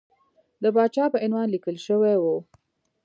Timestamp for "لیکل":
1.55-1.75